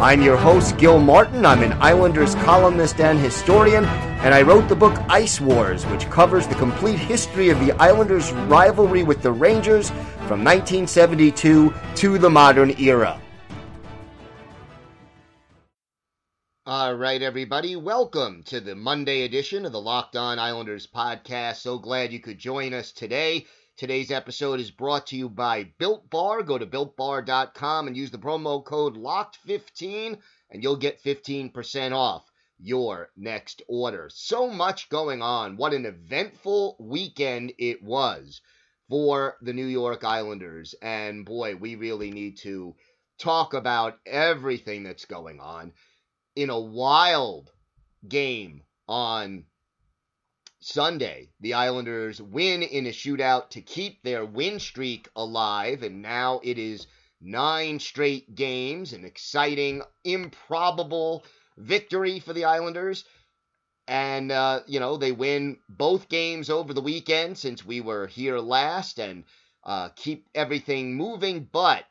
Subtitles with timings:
[0.00, 1.44] I'm your host, Gil Martin.
[1.44, 6.46] I'm an Islanders columnist and historian, and I wrote the book Ice Wars, which covers
[6.46, 9.90] the complete history of the Islanders' rivalry with the Rangers
[10.28, 13.20] from 1972 to the modern era.
[16.64, 21.56] All right, everybody, welcome to the Monday edition of the Locked On Islanders podcast.
[21.56, 23.46] So glad you could join us today.
[23.78, 26.42] Today's episode is brought to you by Built Bar.
[26.42, 30.18] Go to builtbar.com and use the promo code LOCKED15
[30.50, 34.10] and you'll get 15% off your next order.
[34.12, 35.56] So much going on.
[35.56, 38.40] What an eventful weekend it was
[38.88, 40.74] for the New York Islanders.
[40.82, 42.74] And boy, we really need to
[43.16, 45.72] talk about everything that's going on
[46.34, 47.52] in a wild
[48.08, 49.44] game on
[50.60, 51.30] Sunday.
[51.40, 56.58] The Islanders win in a shootout to keep their win streak alive, and now it
[56.58, 56.86] is
[57.20, 61.24] nine straight games, an exciting, improbable
[61.56, 63.04] victory for the Islanders.
[63.86, 68.38] And, uh, you know, they win both games over the weekend since we were here
[68.38, 69.24] last and
[69.64, 71.48] uh, keep everything moving.
[71.50, 71.84] But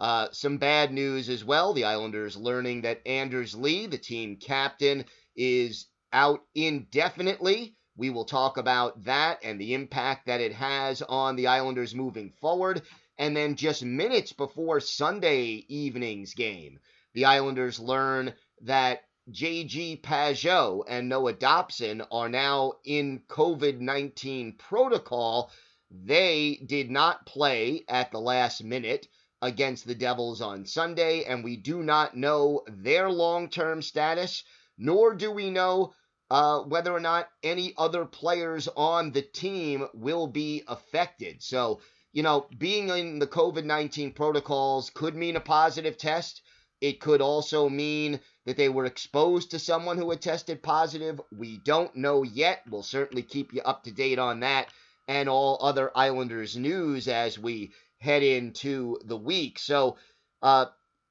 [0.00, 1.74] uh, some bad news as well.
[1.74, 5.04] The Islanders learning that Anders Lee, the team captain,
[5.36, 7.76] is out indefinitely.
[7.94, 12.30] We will talk about that and the impact that it has on the Islanders moving
[12.30, 12.82] forward.
[13.18, 16.80] And then just minutes before Sunday evening's game,
[17.12, 25.50] the Islanders learn that JG Pageau and Noah Dobson are now in COVID 19 protocol.
[25.90, 29.06] They did not play at the last minute
[29.42, 34.44] against the Devils on Sunday, and we do not know their long term status,
[34.78, 35.92] nor do we know
[36.32, 41.42] uh, whether or not any other players on the team will be affected.
[41.42, 41.82] So,
[42.14, 46.40] you know, being in the COVID 19 protocols could mean a positive test.
[46.80, 51.20] It could also mean that they were exposed to someone who had tested positive.
[51.36, 52.62] We don't know yet.
[52.66, 54.68] We'll certainly keep you up to date on that
[55.06, 59.58] and all other Islanders news as we head into the week.
[59.58, 59.98] So,
[60.40, 60.64] uh,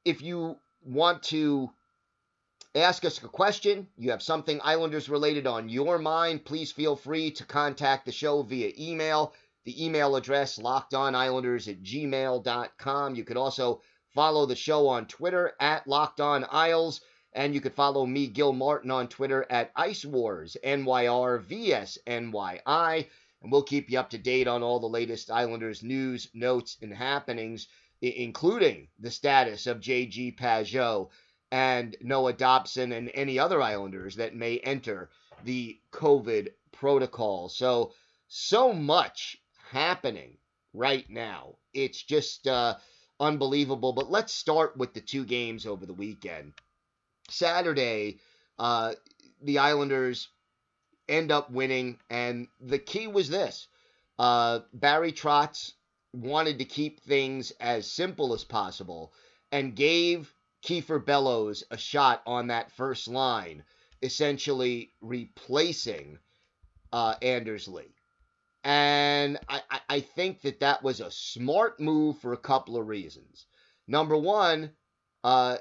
[0.04, 1.70] if you want to
[2.76, 7.32] ask us a question, you have something Islanders related on your mind, please feel free
[7.32, 9.34] to contact the show via email.
[9.66, 13.16] The email address lockedonislanders at gmail.com.
[13.16, 13.82] You could also
[14.14, 17.02] follow the show on Twitter at lockedonisles.
[17.34, 21.98] And you could follow me, Gil Martin, on Twitter at Ice Wars, NYRVSNYI.
[23.42, 26.94] And we'll keep you up to date on all the latest Islanders news, notes, and
[26.94, 27.68] happenings,
[28.02, 30.38] including the status of J.G.
[30.40, 31.10] Pageau
[31.52, 35.10] and Noah Dobson and any other Islanders that may enter
[35.44, 37.50] the COVID protocol.
[37.50, 37.94] So,
[38.28, 39.38] so much
[39.72, 40.38] happening
[40.74, 41.56] right now.
[41.74, 42.76] It's just uh,
[43.20, 43.94] unbelievable.
[43.94, 46.54] But let's start with the two games over the weekend.
[47.30, 48.20] Saturday,
[48.58, 48.94] uh,
[49.42, 50.30] the Islanders
[51.10, 52.00] end up winning.
[52.10, 53.68] And the key was this
[54.18, 55.74] uh, Barry Trotz
[56.14, 59.14] wanted to keep things as simple as possible
[59.52, 63.64] and gave Kiefer Bellows a shot on that first line,
[64.02, 66.20] essentially replacing
[66.94, 67.96] uh, Anders Lee.
[68.64, 73.46] And I, I think that that was a smart move for a couple of reasons.
[73.88, 74.72] Number one,
[75.24, 75.58] uh,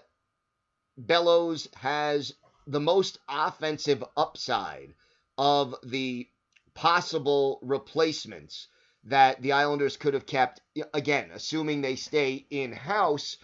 [0.99, 2.35] Bellows has
[2.67, 4.95] the most offensive upside
[5.39, 6.29] of the
[6.75, 8.69] possible replacements
[9.05, 10.61] that the Islanders could have kept.
[10.93, 13.39] Again, assuming they stay in house,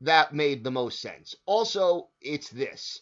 [0.00, 1.34] that made the most sense.
[1.46, 3.00] Also, it's this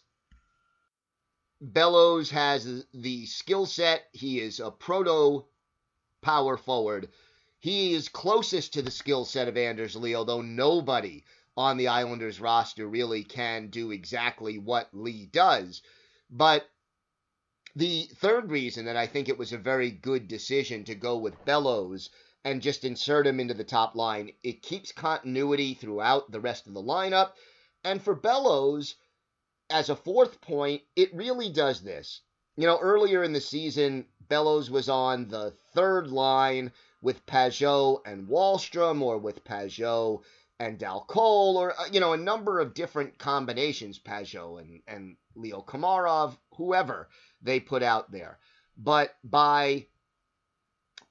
[1.60, 5.46] Bellows has the skill set, he is a proto
[6.20, 7.08] power forward.
[7.60, 11.24] He is closest to the skill set of Anders Lee, although nobody
[11.56, 15.80] on the Islanders roster really can do exactly what Lee does.
[16.28, 16.68] But
[17.74, 21.44] the third reason that I think it was a very good decision to go with
[21.44, 22.10] Bellows
[22.46, 26.74] and just insert him into the top line, it keeps continuity throughout the rest of
[26.74, 27.32] the lineup.
[27.82, 28.94] And for Bellows,
[29.68, 32.20] as a fourth point, it really does this.
[32.56, 36.70] You know, earlier in the season, Bellows was on the third line
[37.02, 40.22] with Pageau and Wahlstrom, or with Pageau
[40.60, 45.16] and Dal Colle, or uh, you know, a number of different combinations, Pageau and and
[45.34, 47.08] Leo Komarov, whoever
[47.42, 48.38] they put out there.
[48.76, 49.88] But by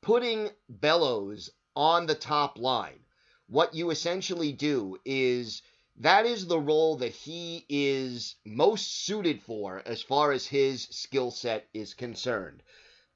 [0.05, 2.99] putting Bellows on the top line,
[3.47, 5.63] what you essentially do is
[5.95, 11.31] that is the role that he is most suited for as far as his skill
[11.31, 12.61] set is concerned.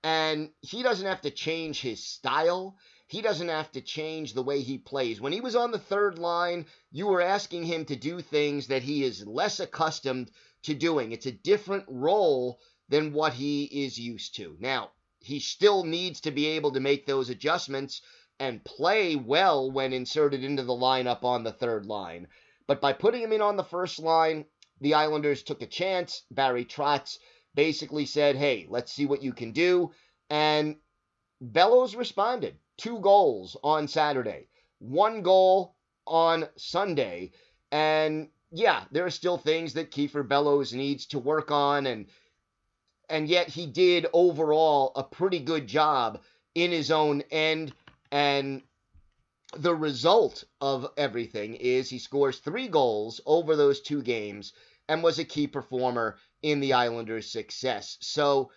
[0.04, 2.76] And he doesn't have to change his style.
[3.06, 5.22] He doesn't have to change the way he plays.
[5.22, 8.82] When he was on the third line, you were asking him to do things that
[8.82, 10.32] he is less accustomed
[10.64, 11.12] to doing.
[11.12, 14.58] It's a different role than what he is used to.
[14.60, 14.90] Now,
[15.30, 18.02] he still needs to be able to make those adjustments
[18.40, 22.28] and play well when inserted into the lineup on the third line.
[22.68, 24.46] But by putting him in on the first line,
[24.82, 26.24] the Islanders took a chance.
[26.32, 27.20] Barry Trotz
[27.54, 29.92] basically said, hey, let's see what you can do.
[30.30, 30.78] And
[31.42, 32.58] Bellows responded.
[32.78, 34.48] Two goals on Saturday,
[34.80, 35.76] one goal
[36.08, 37.32] on Sunday.
[37.72, 42.08] And yeah, there are still things that Kiefer Bellows needs to work on and
[43.10, 46.22] and yet he did overall a pretty good job
[46.56, 47.74] in his own end
[48.12, 48.62] and
[49.58, 54.54] the result of everything is he scores 3 goals over those two games
[54.88, 57.98] and was a key performer in the Islanders' success.
[58.02, 58.52] So,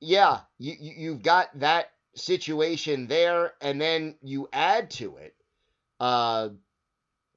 [0.00, 5.36] yeah, you, you've got that situation there, and then you add to it
[6.00, 6.48] uh,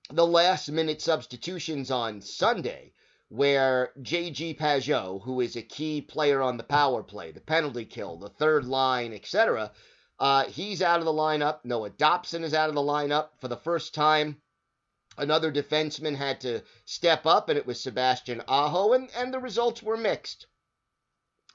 [0.09, 2.93] the last minute substitutions on Sunday,
[3.33, 4.53] where J.G.
[4.55, 8.65] Pageau, who is a key player on the power play, the penalty kill, the third
[8.65, 9.71] line, etc.,
[10.19, 11.59] uh, he's out of the lineup.
[11.63, 14.37] Noah Dobson is out of the lineup for the first time
[15.15, 19.83] Another defenseman had to step up, and it was Sebastian Aho, and, and the results
[19.83, 20.47] were mixed.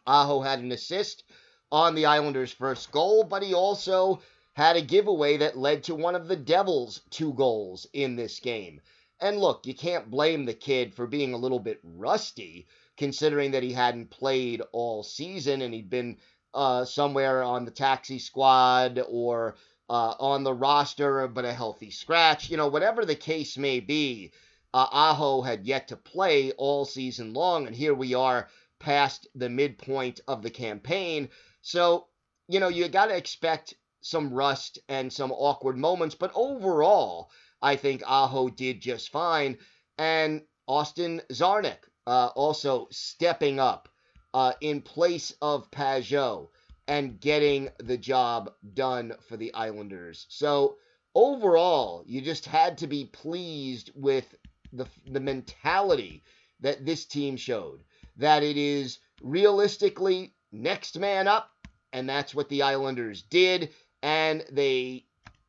[0.06, 1.24] Aho had an assist
[1.72, 4.22] on the Islanders' first goal, but he also
[4.54, 8.80] had a giveaway that led to one of the Devils' two goals in this game.
[9.20, 12.66] And look, you can't blame the kid for being a little bit rusty,
[12.96, 16.18] considering that he hadn't played all season and he'd been
[16.54, 19.56] uh, somewhere on the taxi squad or
[19.90, 22.50] uh, on the roster, but a healthy scratch.
[22.50, 24.32] You know, whatever the case may be,
[24.74, 28.48] uh, Aho had yet to play all season long, and here we are
[28.78, 31.28] past the midpoint of the campaign.
[31.62, 32.06] So,
[32.48, 37.30] you know, you got to expect some rust and some awkward moments, but overall,
[37.62, 39.58] I think Aho did just fine.
[39.96, 43.88] And Austin Czarnik uh, also stepping up
[44.34, 46.50] uh, in place of Pageau
[46.86, 50.26] and getting the job done for the Islanders.
[50.28, 50.76] So
[51.14, 54.34] overall, you just had to be pleased with
[54.72, 56.22] the the mentality
[56.60, 57.84] that this team showed.
[58.16, 61.50] That it is realistically next man up,
[61.92, 63.70] and that's what the Islanders did,
[64.02, 65.04] and they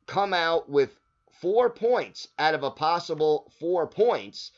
[0.07, 0.98] come out with
[1.41, 4.51] four points out of a possible four points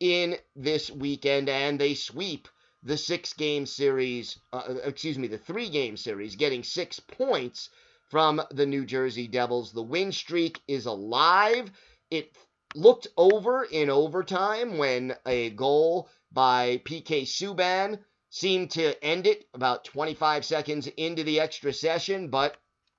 [0.00, 2.48] in this weekend, and they sweep
[2.82, 7.70] the six game series, uh, uh, excuse me, the three game series, getting six points
[8.08, 9.72] from the New Jersey Devils.
[9.72, 11.70] The win streak is alive.
[12.10, 12.36] It
[12.74, 17.98] looked over in overtime when a goal by PK Subban
[18.30, 22.56] seemed to end it about 25 seconds into the extra session, but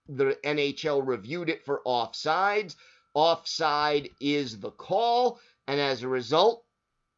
[0.07, 2.75] the NHL reviewed it for offsides.
[3.19, 6.63] Offside is the call, and as a result,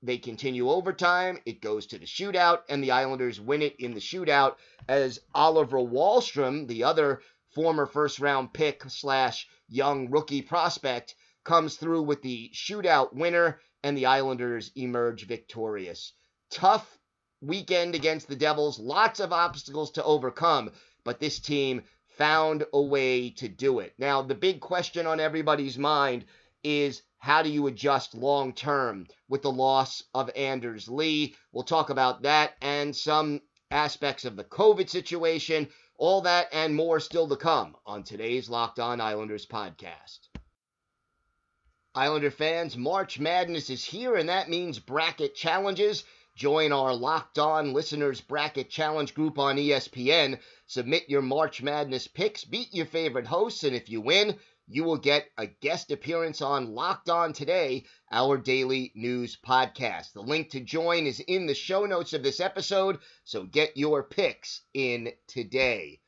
[0.01, 1.39] they continue overtime.
[1.45, 4.55] It goes to the shootout, and the Islanders win it in the shootout
[4.89, 7.21] as Oliver Wahlstrom, the other
[7.53, 13.95] former first round pick slash young rookie prospect, comes through with the shootout winner, and
[13.95, 16.13] the Islanders emerge victorious.
[16.49, 16.97] Tough
[17.41, 20.71] weekend against the Devils, lots of obstacles to overcome,
[21.03, 21.83] but this team
[22.21, 23.95] found a way to do it.
[23.97, 26.25] Now, the big question on everybody's mind
[26.63, 31.33] is how do you adjust long term with the loss of Anders Lee?
[31.51, 36.99] We'll talk about that and some aspects of the COVID situation, all that and more
[36.99, 40.19] still to come on today's Locked On Islanders podcast.
[41.95, 46.03] Islander fans, March Madness is here, and that means bracket challenges.
[46.41, 50.39] Join our Locked On Listeners Bracket Challenge group on ESPN.
[50.65, 54.35] Submit your March Madness picks, beat your favorite hosts, and if you win,
[54.67, 60.13] you will get a guest appearance on Locked On Today, our daily news podcast.
[60.13, 64.01] The link to join is in the show notes of this episode, so get your
[64.01, 65.99] picks in today.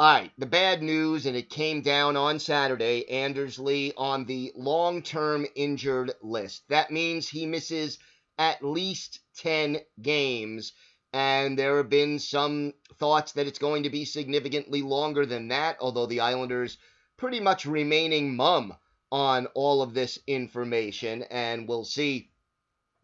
[0.00, 4.50] All right, the bad news, and it came down on Saturday Anders Lee on the
[4.56, 6.64] long term injured list.
[6.70, 8.00] That means he misses
[8.38, 10.72] at least 10 games,
[11.12, 15.76] and there have been some thoughts that it's going to be significantly longer than that,
[15.80, 16.78] although the Islanders
[17.16, 18.74] pretty much remaining mum
[19.12, 22.30] on all of this information, and we'll see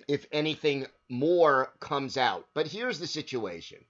[0.09, 2.49] if anything more comes out.
[2.55, 3.85] But here's the situation.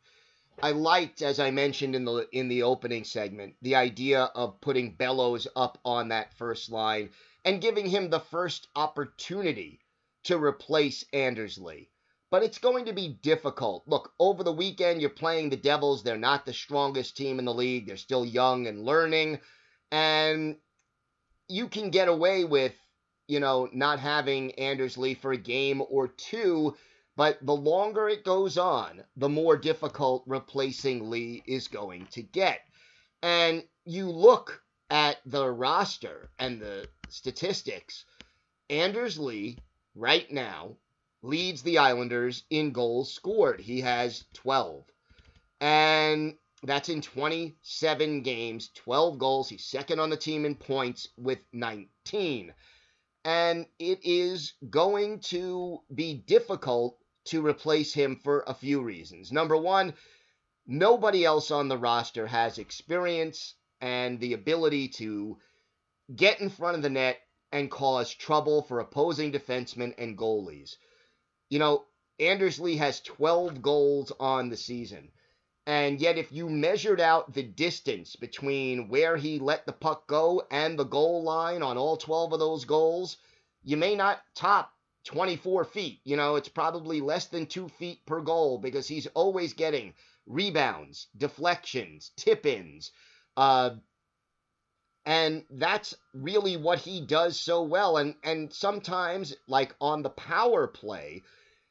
[0.62, 4.92] I liked, as I mentioned in the in the opening segment, the idea of putting
[4.92, 7.08] Bellows up on that first line
[7.46, 9.80] and giving him the first opportunity
[10.30, 11.90] to replace Anders Lee.
[12.30, 13.84] But it's going to be difficult.
[13.86, 16.02] Look, over the weekend, you're playing the Devils.
[16.02, 17.86] They're not the strongest team in the league.
[17.86, 19.40] They're still young and learning.
[19.90, 20.56] And
[21.48, 22.74] you can get away with,
[23.26, 26.76] you know, not having Anders Lee for a game or two
[27.20, 32.60] but the longer it goes on, the more difficult replacing Lee is going to get.
[33.22, 38.06] And you look at the roster and the statistics,
[38.70, 39.58] Anders Lee,
[39.94, 40.76] right now,
[41.22, 43.60] leads the Islanders in goals scored.
[43.60, 44.84] He has 12.
[45.60, 49.48] And that's in 27 games, 12 goals.
[49.48, 52.52] He's second on the team in points with 19.
[53.24, 59.30] And it is going to be difficult to replace him for a few reasons.
[59.30, 59.94] Number one,
[60.66, 65.38] nobody else on the roster has experience and the ability to
[66.14, 67.20] get in front of the net
[67.52, 70.76] and cause trouble for opposing defensemen and goalies.
[71.48, 71.84] You know,
[72.18, 75.10] Anders Lee has 12 goals on the season.
[75.66, 80.42] And yet, if you measured out the distance between where he let the puck go
[80.50, 83.16] and the goal line on all 12 of those goals,
[83.62, 84.72] you may not top
[85.04, 86.00] 24 feet.
[86.04, 89.94] You know, it's probably less than two feet per goal because he's always getting
[90.26, 92.92] rebounds, deflections, tip ins.
[93.36, 93.76] Uh,
[95.06, 97.96] and that's really what he does so well.
[97.96, 101.22] And, and sometimes, like on the power play,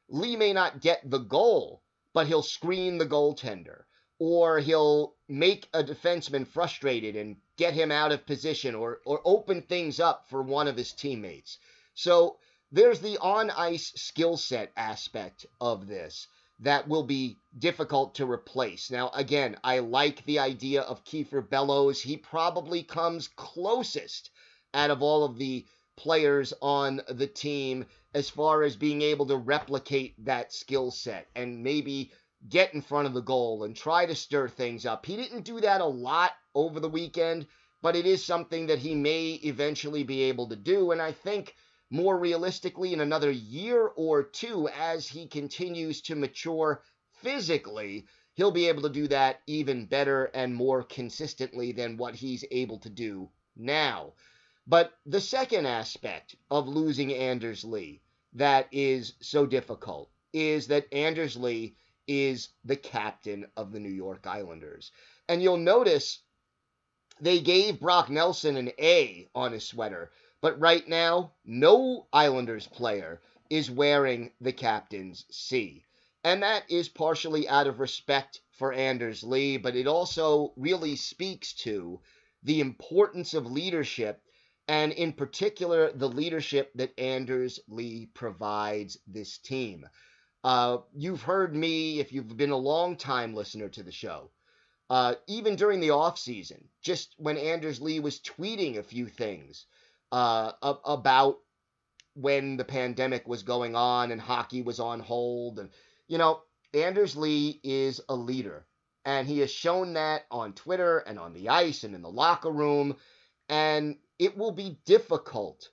[0.10, 1.82] Lee may not get the goal,
[2.14, 3.84] but he'll screen the goaltender.
[4.18, 9.62] Or he'll make a defenseman frustrated and get him out of position or, or open
[9.62, 11.58] things up for one of his teammates.
[11.94, 12.38] So
[12.72, 16.28] there's the on ice skill set aspect of this
[16.60, 18.92] that will be difficult to replace.
[18.92, 22.01] Now, again, I like the idea of Kiefer Bellows.
[22.01, 24.30] He probably comes closest
[24.74, 29.38] out of all of the players on the team as far as being able to
[29.38, 32.12] replicate that skill set and maybe
[32.48, 35.06] get in front of the goal and try to stir things up.
[35.06, 37.48] He didn't do that a lot over the weekend,
[37.82, 40.92] but it is something that he may eventually be able to do.
[40.92, 41.56] And I think
[41.89, 46.81] more realistically in another year or two as he continues to mature
[47.22, 52.46] physically, he'll be able to do that even better and more consistently than what he's
[52.51, 54.13] able to do now.
[54.67, 58.01] But the second aspect of losing Anders Lee
[58.34, 61.75] that is so difficult is that Anders Lee
[62.08, 64.91] is the captain of the New York Islanders.
[65.27, 66.22] And you'll notice
[67.19, 73.22] they gave Brock Nelson an A on his sweater but right now, no Islanders player
[73.50, 75.84] is wearing the captain's C.
[76.24, 81.53] And that is partially out of respect for Anders Lee, but it also really speaks
[81.53, 82.00] to
[82.43, 84.22] the importance of leadership
[84.67, 89.88] and in particular the leadership that Anders Lee provides this team.
[90.43, 94.29] Uh, you've heard me, if you've been a long time listener to the show,
[94.89, 99.65] uh, even during the off season, just when Anders Lee was tweeting a few things
[100.12, 101.38] uh, about
[102.16, 105.60] when the pandemic was going on and hockey was on hold.
[105.60, 105.70] And,
[106.08, 106.42] you know,
[106.74, 108.66] Anders Lee is a leader.
[109.06, 112.51] And he has shown that on Twitter and on the ice and in the locker
[112.51, 112.96] room.
[113.48, 115.70] And it will be difficult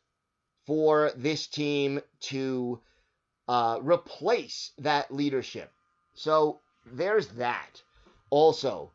[0.66, 2.80] for this team to
[3.48, 5.72] uh, replace that leadership.
[6.14, 6.60] So
[6.92, 7.82] there's that.
[8.30, 8.92] Also,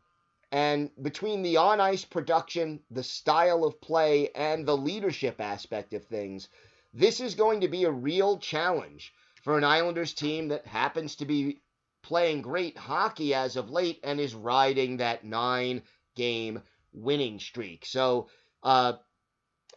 [0.52, 6.04] and between the on ice production, the style of play, and the leadership aspect of
[6.04, 6.50] things,
[6.92, 11.24] this is going to be a real challenge for an Islanders team that happens to
[11.24, 11.62] be
[12.02, 15.82] playing great hockey as of late and is riding that nine
[16.16, 16.60] game
[16.92, 17.86] winning streak.
[17.86, 18.28] So
[18.62, 18.94] uh,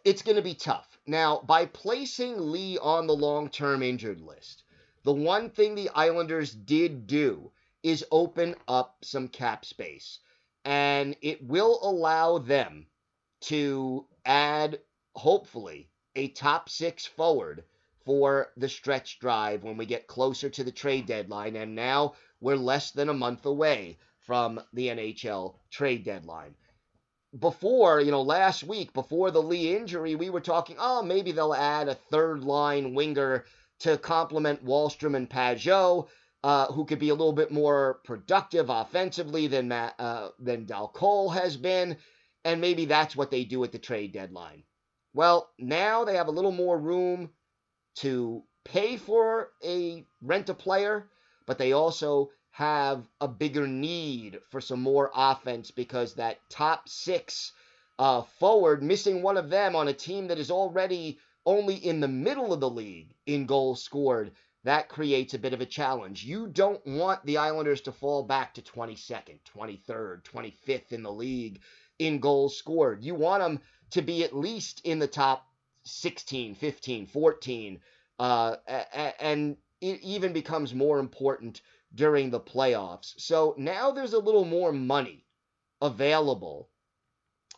[0.04, 0.98] it's going to be tough.
[1.06, 4.62] Now, by placing Lee on the long term injured list,
[5.04, 7.50] the one thing the Islanders did do
[7.82, 10.18] is open up some cap space
[10.66, 12.86] and it will allow them
[13.40, 14.80] to add,
[15.14, 17.62] hopefully, a top six forward
[18.04, 21.54] for the stretch drive when we get closer to the trade deadline.
[21.54, 26.56] And now we're less than a month away from the NHL trade deadline.
[27.38, 31.54] Before, you know, last week, before the Lee injury, we were talking, oh, maybe they'll
[31.54, 33.44] add a third line winger
[33.80, 36.08] to complement Wahlstrom and Pageau
[36.46, 41.30] uh, who could be a little bit more productive offensively than uh, than Dal Colle
[41.30, 41.96] has been,
[42.44, 44.62] and maybe that's what they do at the trade deadline.
[45.12, 47.30] Well, now they have a little more room
[47.96, 51.10] to pay for a rent a player,
[51.46, 57.50] but they also have a bigger need for some more offense because that top six
[57.98, 62.08] uh, forward, missing one of them on a team that is already only in the
[62.08, 64.30] middle of the league in goals scored,
[64.66, 66.24] that creates a bit of a challenge.
[66.24, 71.60] You don't want the Islanders to fall back to 22nd, 23rd, 25th in the league
[72.00, 73.04] in goals scored.
[73.04, 75.46] You want them to be at least in the top
[75.84, 77.80] 16, 15, 14.
[78.18, 78.56] Uh,
[79.20, 81.60] and it even becomes more important
[81.94, 83.14] during the playoffs.
[83.18, 85.24] So now there's a little more money
[85.80, 86.70] available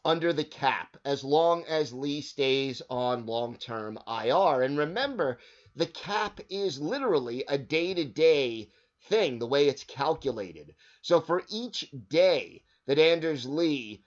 [0.05, 4.63] under the cap as long as Lee stays on long term IR.
[4.63, 5.39] And remember,
[5.79, 8.69] the cap is literally a day to day
[9.05, 10.75] thing, the way it's calculated.
[11.03, 14.03] So for each day that Anders Lee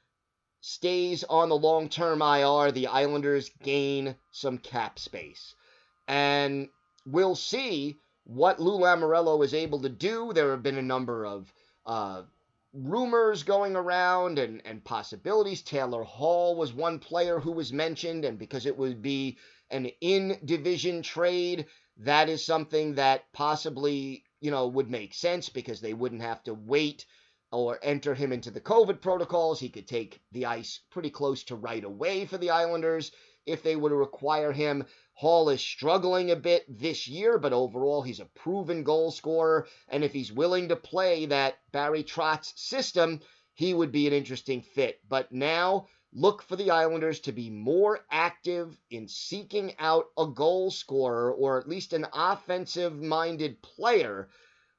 [0.60, 5.56] stays on the long term IR, the Islanders gain some cap space.
[6.10, 6.68] And
[7.06, 10.34] we'll see what Lou Lamoriello is able to do.
[10.34, 11.54] There have been a number of
[11.86, 12.24] uh,
[12.74, 15.62] rumors going around and, and possibilities.
[15.62, 19.38] Taylor Hall was one player who was mentioned, and because it would be
[19.72, 21.66] an in division trade,
[21.98, 26.54] that is something that possibly, you know, would make sense because they wouldn't have to
[26.54, 27.06] wait
[27.52, 29.60] or enter him into the COVID protocols.
[29.60, 33.12] He could take the ice pretty close to right away for the Islanders
[33.46, 34.86] if they were to require him.
[35.14, 39.68] Hall is struggling a bit this year, but overall he's a proven goal scorer.
[39.90, 43.20] And if he's willing to play that Barry Trotz system,
[43.54, 45.00] he would be an interesting fit.
[45.08, 50.70] But now look for the Islanders to be more active in seeking out a goal
[50.72, 54.30] scorer or at least an offensive minded player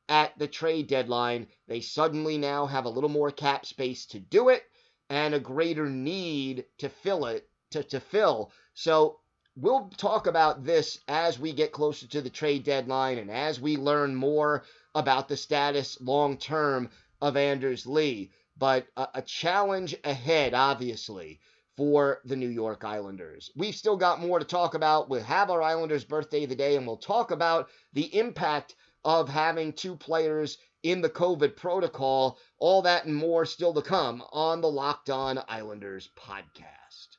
[0.08, 1.46] at the trade deadline.
[1.68, 4.62] They suddenly now have a little more cap space to do it
[5.08, 8.52] and a greater need to fill it to, to fill.
[8.74, 9.20] So
[9.56, 13.76] we'll talk about this as we get closer to the trade deadline and as we
[13.76, 18.30] learn more about the status long term of Anders Lee.
[18.62, 21.40] But a, a, challenge ahead, obviously,
[21.76, 23.50] for the New York Islanders.
[23.56, 25.08] We've still got more to talk about.
[25.08, 29.96] We'll have our Islanders' birthday today, and we'll talk about the impact of having two
[29.96, 32.38] players in the COVID protocol.
[32.60, 37.16] All that and more still to come on the Locked On Islanders podcast.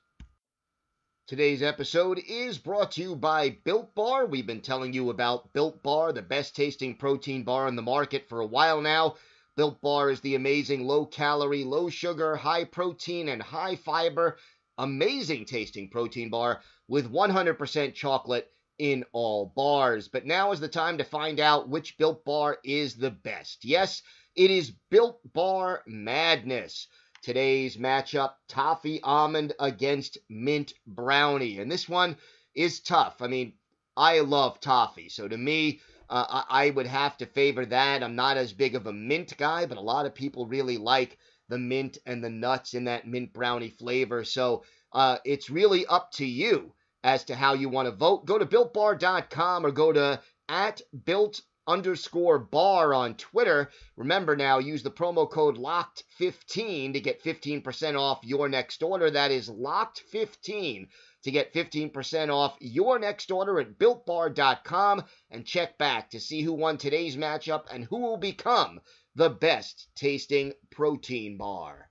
[1.27, 4.27] Today's episode is brought to you by Built Bar.
[4.27, 8.29] We've been telling you about Built Bar, the best tasting protein bar in the market
[8.29, 9.15] for a while now.
[9.55, 14.37] Built Bar is the amazing low calorie, low sugar, high protein, and high fiber,
[14.77, 20.07] amazing tasting protein bar with 100% chocolate in all bars.
[20.07, 23.63] But now is the time to find out which Built Bar is the best.
[23.63, 24.01] Yes,
[24.35, 26.87] it is Built Bar Madness
[27.23, 31.59] today's matchup toffee almond against mint brownie.
[31.59, 32.17] And this one
[32.53, 33.21] is tough.
[33.21, 33.53] I mean,
[33.95, 35.09] I love toffee.
[35.09, 38.03] So to me, uh, I, would have to favor that.
[38.03, 41.17] I'm not as big of a mint guy, but a lot of people really like
[41.49, 44.23] the mint and the nuts in that mint brownie flavor.
[44.23, 48.25] So uh, it's really up to you as to how you want to vote.
[48.25, 53.69] Go to builtbar.com or go to at built underscore bar on Twitter.
[53.95, 59.09] Remember now, use the promo code LOCKED15 to get 15% off your next order.
[59.09, 60.87] That is LOCKED15
[61.23, 66.53] to get 15% off your next order at builtbar.com and check back to see who
[66.53, 68.81] won today's matchup and who will become
[69.15, 71.89] the best tasting protein bar.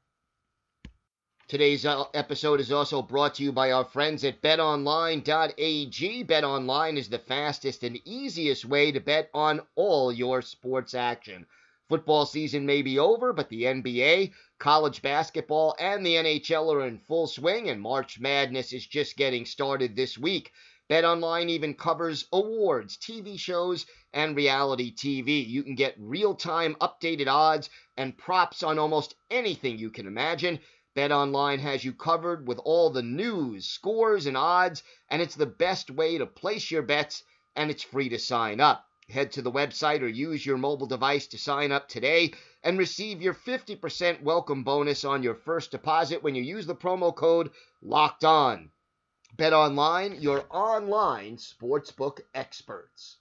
[1.52, 6.24] Today's uh, episode is also brought to you by our friends at betonline.ag.
[6.24, 11.44] BetOnline is the fastest and easiest way to bet on all your sports action.
[11.90, 16.96] Football season may be over, but the NBA, college basketball, and the NHL are in
[16.96, 20.52] full swing, and March Madness is just getting started this week.
[20.88, 23.84] BetOnline even covers awards, TV shows,
[24.14, 25.46] and reality TV.
[25.46, 30.58] You can get real time updated odds and props on almost anything you can imagine.
[30.94, 35.90] BetOnline has you covered with all the news, scores, and odds, and it's the best
[35.90, 37.24] way to place your bets,
[37.56, 38.86] and it's free to sign up.
[39.08, 43.22] Head to the website or use your mobile device to sign up today and receive
[43.22, 47.50] your 50% welcome bonus on your first deposit when you use the promo code
[47.80, 48.70] LOCKED ON.
[49.36, 53.16] BetOnline, your online sportsbook experts.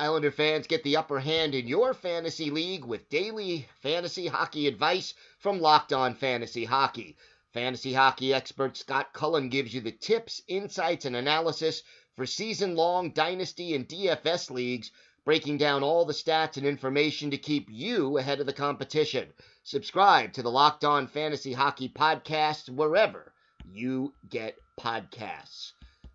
[0.00, 5.12] Islander fans get the upper hand in your fantasy league with daily fantasy hockey advice
[5.38, 7.18] from Locked On Fantasy Hockey.
[7.52, 11.82] Fantasy hockey expert Scott Cullen gives you the tips, insights, and analysis
[12.16, 14.90] for season long dynasty and DFS leagues,
[15.26, 19.30] breaking down all the stats and information to keep you ahead of the competition.
[19.64, 23.34] Subscribe to the Locked On Fantasy Hockey podcast wherever
[23.70, 25.72] you get podcasts.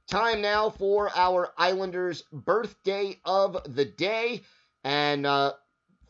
[0.07, 4.43] Time now for our Islanders birthday of the day.
[4.83, 5.53] And, uh,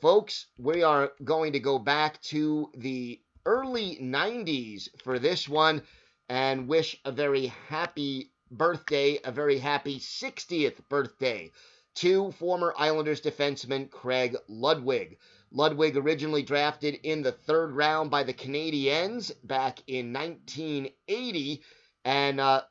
[0.01, 5.81] folks, we are going to go back to the early 90s for this one
[6.27, 11.49] and wish a very happy birthday, a very happy 60th birthday
[11.95, 15.19] to former Islanders defenseman Craig Ludwig.
[15.51, 21.63] Ludwig originally drafted in the third round by the Canadiens back in 1980
[22.03, 22.61] and uh,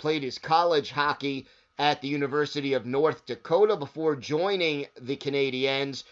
[0.00, 1.46] played his college hockey
[1.78, 6.04] at the University of North Dakota before joining the Canadiens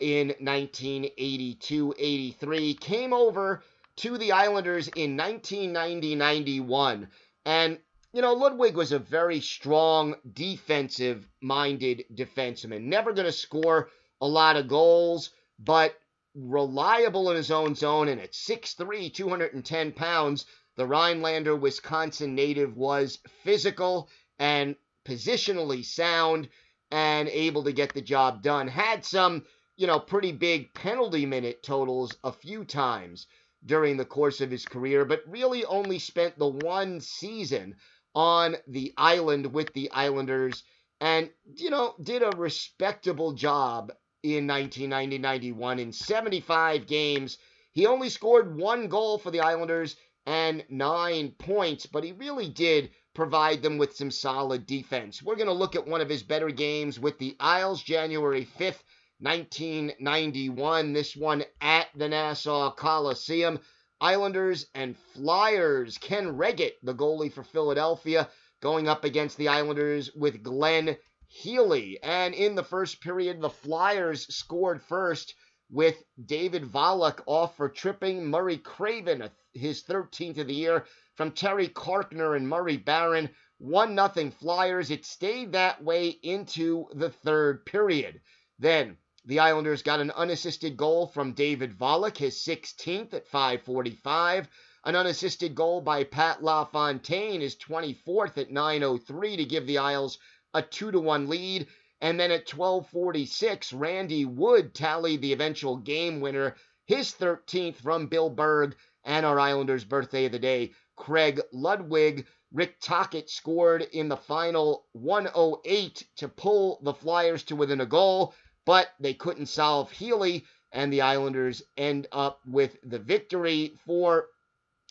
[0.00, 2.74] in 1982 83.
[2.74, 3.62] Came over
[3.96, 7.08] to the Islanders in 1990 91.
[7.44, 7.78] And,
[8.12, 12.82] you know, Ludwig was a very strong defensive minded defenseman.
[12.82, 15.94] Never going to score a lot of goals, but
[16.34, 18.08] reliable in his own zone.
[18.08, 20.46] And at 6'3, 210 pounds,
[20.76, 24.08] the Rhinelander, Wisconsin native was physical
[24.38, 26.48] and positionally sound
[26.90, 28.68] and able to get the job done.
[28.68, 29.44] Had some,
[29.76, 33.26] you know, pretty big penalty minute totals a few times
[33.64, 37.74] during the course of his career, but really only spent the one season
[38.14, 40.62] on the island with the Islanders
[41.00, 45.78] and, you know, did a respectable job in 1990 91.
[45.78, 47.38] In 75 games,
[47.72, 52.90] he only scored one goal for the Islanders and nine points, but he really did
[53.14, 55.22] provide them with some solid defense.
[55.22, 58.82] We're going to look at one of his better games with the Isles, January 5th,
[59.20, 60.92] 1991.
[60.92, 63.60] This one at the Nassau Coliseum.
[64.00, 65.96] Islanders and Flyers.
[65.96, 68.28] Ken Wregget, the goalie for Philadelphia,
[68.60, 71.98] going up against the Islanders with Glenn Healy.
[72.02, 75.34] And in the first period, the Flyers scored first
[75.70, 81.68] with David Volek off for tripping Murray Craven, his 13th of the year, from Terry
[81.68, 83.30] Carkner and Murray Baron.
[83.58, 84.90] 1 0 Flyers.
[84.90, 88.20] It stayed that way into the third period.
[88.58, 94.48] Then the Islanders got an unassisted goal from David Volek, his 16th at 545.
[94.84, 100.18] An unassisted goal by Pat LaFontaine, his 24th at 903 to give the Isles
[100.52, 101.66] a 2 to 1 lead.
[102.00, 108.28] And then at 1246, Randy Wood tallied the eventual game winner, his 13th from Bill
[108.30, 112.26] Berg, and our Islanders' birthday of the day, Craig Ludwig.
[112.52, 118.34] Rick Tocchet scored in the final 108 to pull the Flyers to within a goal
[118.66, 124.26] but they couldn't solve Healy, and the Islanders end up with the victory for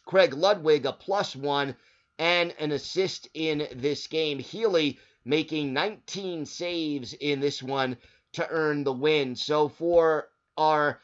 [0.06, 1.76] Craig Ludwig, a plus one,
[2.18, 4.40] and an assist in this game.
[4.40, 7.98] Healy making 19 saves in this one
[8.34, 9.36] to earn the win.
[9.36, 11.02] So for our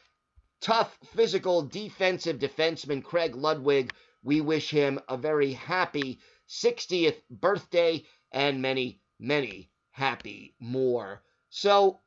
[0.62, 8.62] tough, physical, defensive defenseman, Craig Ludwig, we wish him a very happy 60th birthday and
[8.62, 11.22] many, many happy more.
[11.50, 12.00] So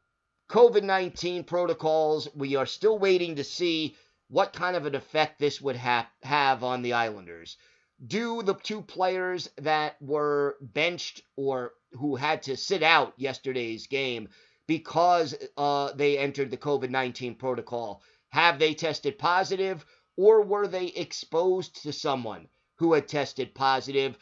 [0.49, 2.27] COVID 19 protocols.
[2.35, 3.95] We are still waiting to see
[4.29, 7.57] what kind of an effect this would ha- have on the Islanders.
[8.05, 14.29] Do the two players that were benched or who had to sit out yesterday's game
[14.67, 18.01] because uh, they entered the COVID 19 protocol,
[18.35, 19.85] have they tested positive
[20.17, 24.17] or were they exposed to someone who had tested positive?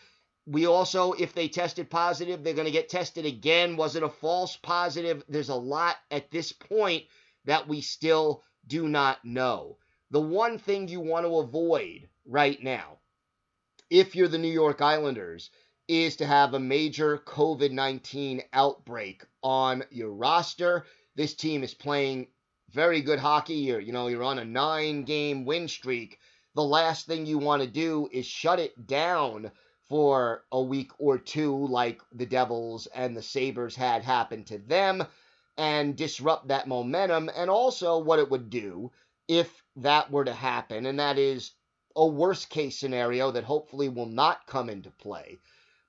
[0.46, 3.76] We also, if they tested positive, they're going to get tested again.
[3.76, 5.24] Was it a false positive?
[5.28, 7.06] There's a lot at this point
[7.46, 9.80] that we still do not know.
[10.12, 13.00] The one thing you want to avoid right now,
[13.90, 15.50] if you're the New York Islanders,
[15.88, 20.86] is to have a major COVID 19 outbreak on your roster.
[21.16, 22.28] This team is playing
[22.74, 23.56] very good hockey.
[23.56, 26.20] You're, you know, you're on a nine game win streak.
[26.56, 29.52] The last thing you want to do is shut it down
[29.90, 35.04] for a week or two, like the Devils and the Sabres had happened to them,
[35.58, 38.92] and disrupt that momentum, and also what it would do
[39.28, 41.52] if that were to happen, and that is
[41.96, 45.40] a worst case scenario that hopefully will not come into play.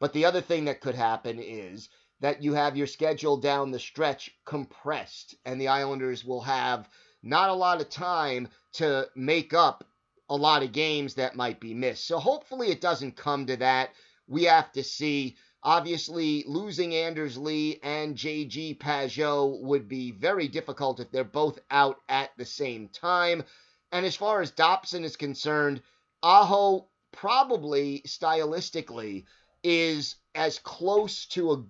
[0.01, 1.89] But the other thing that could happen is
[2.21, 6.89] that you have your schedule down the stretch compressed, and the Islanders will have
[7.23, 9.85] not a lot of time to make up
[10.29, 12.07] a lot of games that might be missed.
[12.07, 13.91] So hopefully it doesn't come to that.
[14.27, 15.37] We have to see.
[15.67, 22.01] Obviously, losing Anders Lee and JG Pageau would be very difficult if they're both out
[22.07, 23.43] at the same time.
[23.91, 25.81] And as far as Dobson is concerned,
[26.23, 29.25] Aho probably stylistically
[29.63, 31.65] is as close to a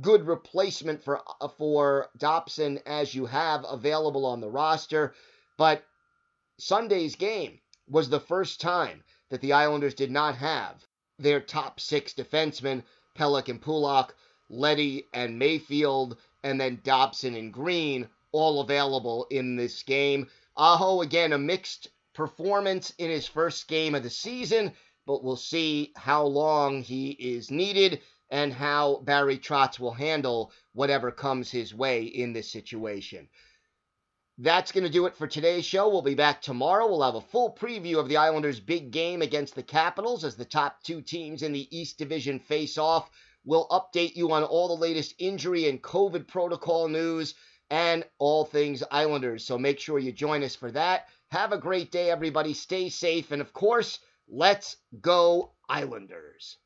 [0.00, 5.14] good replacement for uh, for Dobson as you have available on the roster.
[5.56, 5.84] But
[6.58, 10.84] Sunday's game was the first time that the Islanders did not have
[11.18, 12.82] their top six defensemen,
[13.16, 14.14] Pelech and Pulock,
[14.48, 20.28] Leddy and Mayfield, and then Dobson and Green, all available in this game.
[20.56, 24.72] Aho, again, a mixed performance in his first game of the season,
[25.06, 31.10] but we'll see how long he is needed and how Barry Trotz will handle whatever
[31.10, 33.28] comes his way in this situation.
[34.38, 35.88] That's going to do it for today's show.
[35.88, 36.86] We'll be back tomorrow.
[36.86, 40.44] We'll have a full preview of the Islanders' big game against the Capitals as the
[40.44, 43.10] top two teams in the East Division face off.
[43.44, 47.34] We'll update you on all the latest injury and COVID protocol news
[47.70, 49.46] and all things Islanders.
[49.46, 51.08] So make sure you join us for that.
[51.30, 52.52] Have a great day, everybody.
[52.52, 53.30] Stay safe.
[53.30, 56.58] And of course, let's go, Islanders.